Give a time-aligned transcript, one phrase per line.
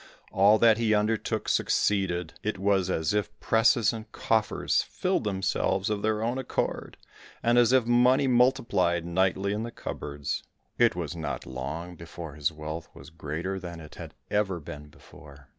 [0.31, 6.01] All that he undertook succeeded, it was as if presses and coffers filled themselves of
[6.01, 6.97] their own accord,
[7.43, 10.41] and as if money multiplied nightly in the cupboards.
[10.79, 15.49] It was not long before his wealth was greater than it had ever been before.